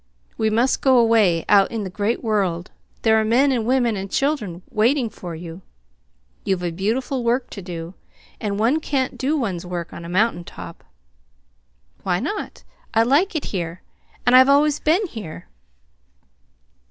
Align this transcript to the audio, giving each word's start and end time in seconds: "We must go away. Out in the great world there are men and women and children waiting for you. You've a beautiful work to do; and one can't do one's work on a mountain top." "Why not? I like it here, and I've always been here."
"We 0.35 0.49
must 0.49 0.81
go 0.81 0.97
away. 0.97 1.45
Out 1.47 1.69
in 1.69 1.83
the 1.83 1.89
great 1.91 2.23
world 2.23 2.71
there 3.03 3.21
are 3.21 3.23
men 3.23 3.51
and 3.51 3.67
women 3.67 3.95
and 3.95 4.09
children 4.09 4.63
waiting 4.71 5.11
for 5.11 5.35
you. 5.35 5.61
You've 6.43 6.63
a 6.63 6.71
beautiful 6.71 7.23
work 7.23 7.51
to 7.51 7.61
do; 7.61 7.93
and 8.39 8.57
one 8.57 8.79
can't 8.79 9.15
do 9.15 9.37
one's 9.37 9.63
work 9.63 9.93
on 9.93 10.03
a 10.03 10.09
mountain 10.09 10.43
top." 10.43 10.83
"Why 12.01 12.19
not? 12.19 12.63
I 12.95 13.03
like 13.03 13.35
it 13.35 13.45
here, 13.53 13.83
and 14.25 14.35
I've 14.35 14.49
always 14.49 14.79
been 14.79 15.05
here." 15.05 15.47